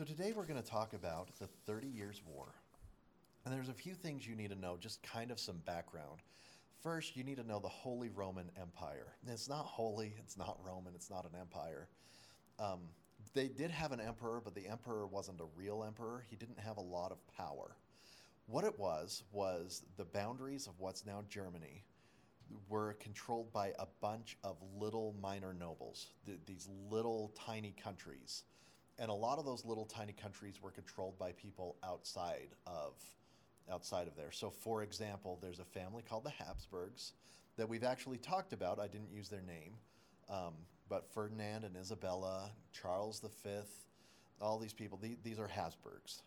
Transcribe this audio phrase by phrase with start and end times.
[0.00, 2.46] So today we're going to talk about the Thirty Years' War.
[3.44, 6.20] And there's a few things you need to know, just kind of some background.
[6.82, 9.08] First, you need to know the Holy Roman Empire.
[9.22, 11.86] And it's not holy, it's not Roman, it's not an empire.
[12.58, 12.78] Um,
[13.34, 16.24] they did have an emperor, but the emperor wasn't a real emperor.
[16.30, 17.76] He didn't have a lot of power.
[18.46, 21.84] What it was, was the boundaries of what's now Germany
[22.70, 28.44] were controlled by a bunch of little minor nobles, th- these little tiny countries.
[29.00, 32.92] And a lot of those little tiny countries were controlled by people outside of
[33.70, 34.30] outside of there.
[34.30, 37.12] So for example, there's a family called the Habsburgs
[37.56, 38.78] that we've actually talked about.
[38.78, 39.74] I didn't use their name.
[40.28, 40.54] Um,
[40.88, 43.50] but Ferdinand and Isabella, Charles V,
[44.40, 46.22] all these people, these, these are Habsburgs.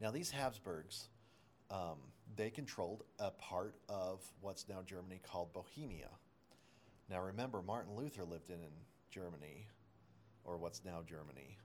[0.00, 1.08] Now, these Habsburgs,
[1.70, 1.98] um,
[2.36, 6.08] they controlled a part of what's now Germany called Bohemia.
[7.10, 8.72] Now, remember, Martin Luther lived in, in
[9.10, 9.66] Germany,
[10.44, 11.56] or what's now Germany.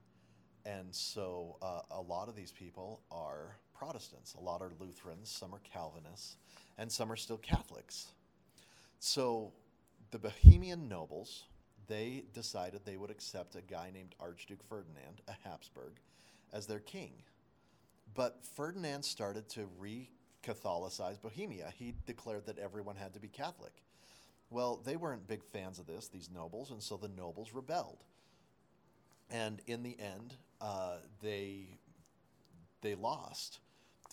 [0.65, 4.35] And so uh, a lot of these people are Protestants.
[4.35, 6.37] A lot are Lutherans, some are Calvinists,
[6.77, 8.07] and some are still Catholics.
[8.99, 9.51] So
[10.11, 11.43] the Bohemian nobles,
[11.87, 15.99] they decided they would accept a guy named Archduke Ferdinand, a Habsburg,
[16.53, 17.11] as their king.
[18.13, 20.09] But Ferdinand started to re
[20.43, 21.71] Catholicize Bohemia.
[21.77, 23.73] He declared that everyone had to be Catholic.
[24.49, 28.03] Well, they weren't big fans of this, these nobles, and so the nobles rebelled.
[29.29, 31.79] And in the end, uh, they
[32.81, 33.59] they lost.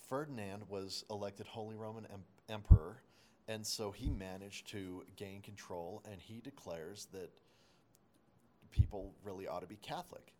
[0.09, 3.03] Ferdinand was elected Holy Roman em- Emperor,
[3.49, 7.31] and so he managed to gain control, and he declares that
[8.71, 10.33] people really ought to be Catholic.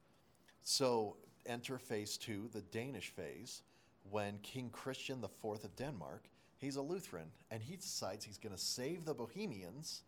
[0.63, 3.63] So enter phase two, the Danish phase,
[4.11, 8.61] when King Christian IV of Denmark, he's a Lutheran, and he decides he's going to
[8.61, 10.03] save the Bohemians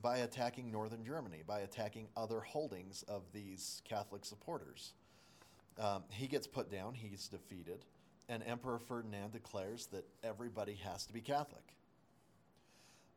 [0.00, 4.94] by attacking northern Germany, by attacking other holdings of these Catholic supporters.
[5.78, 7.84] Um, he gets put down, he's defeated,
[8.28, 11.74] and Emperor Ferdinand declares that everybody has to be Catholic.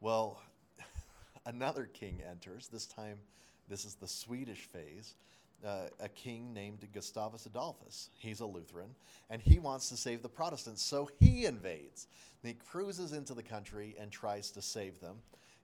[0.01, 0.41] Well,
[1.45, 2.67] another king enters.
[2.67, 3.17] This time,
[3.69, 5.15] this is the Swedish phase.
[5.65, 8.11] Uh, a king named Gustavus Adolphus.
[8.19, 8.89] He's a Lutheran,
[9.31, 12.07] and he wants to save the Protestants, so he invades.
[12.43, 15.17] And he cruises into the country and tries to save them.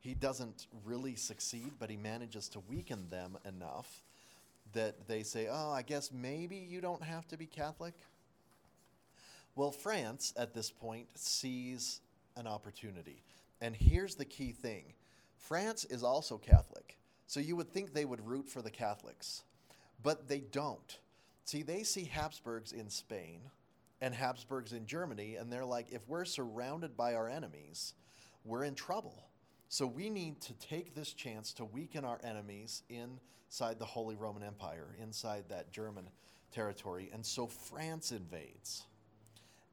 [0.04, 4.04] He doesn't really succeed, but he manages to weaken them enough
[4.74, 7.94] that they say, Oh, I guess maybe you don't have to be Catholic.
[9.56, 12.02] Well, France at this point sees
[12.36, 13.24] an opportunity.
[13.62, 14.94] And here's the key thing
[15.38, 16.98] France is also Catholic.
[17.28, 19.44] So you would think they would root for the Catholics,
[20.04, 21.00] but they don't.
[21.46, 23.40] See, they see Habsburgs in Spain
[24.02, 27.94] and Habsburgs in Germany, and they're like, if we're surrounded by our enemies,
[28.44, 29.30] we're in trouble.
[29.74, 34.44] So we need to take this chance to weaken our enemies inside the Holy Roman
[34.44, 36.08] Empire, inside that German
[36.52, 37.10] territory.
[37.12, 38.84] And so France invades.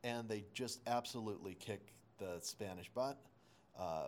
[0.03, 3.19] And they just absolutely kick the Spanish butt.
[3.79, 4.07] Uh,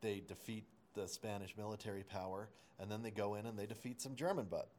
[0.00, 2.48] they defeat the Spanish military power,
[2.80, 4.70] and then they go in and they defeat some German butt.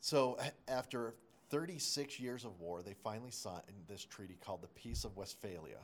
[0.00, 0.38] So
[0.68, 1.16] after
[1.50, 5.80] 36 years of war, they finally signed this treaty called the Peace of Westphalia,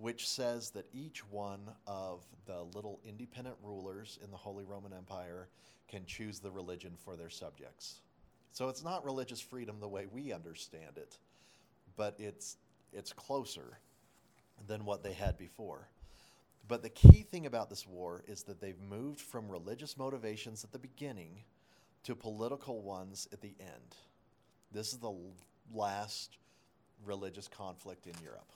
[0.00, 5.48] which says that each one of the little independent rulers in the Holy Roman Empire
[5.88, 8.00] can choose the religion for their subjects.
[8.52, 11.18] So it's not religious freedom the way we understand it,
[11.96, 12.56] but it's
[12.92, 13.78] it's closer
[14.66, 15.88] than what they had before.
[16.66, 20.72] But the key thing about this war is that they've moved from religious motivations at
[20.72, 21.42] the beginning
[22.04, 23.96] to political ones at the end.
[24.72, 25.14] This is the
[25.72, 26.38] last
[27.04, 28.52] religious conflict in Europe.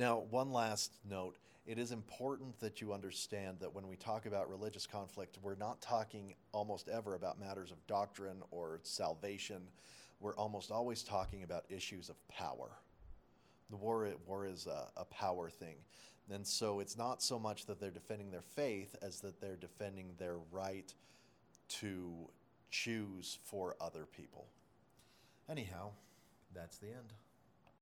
[0.00, 4.48] Now, one last note it is important that you understand that when we talk about
[4.48, 9.60] religious conflict, we're not talking almost ever about matters of doctrine or salvation.
[10.18, 12.70] We're almost always talking about issues of power.
[13.68, 15.76] The war, war is a, a power thing.
[16.32, 20.12] And so it's not so much that they're defending their faith as that they're defending
[20.16, 20.90] their right
[21.80, 22.10] to
[22.70, 24.46] choose for other people.
[25.46, 25.90] Anyhow,
[26.54, 27.12] that's the end.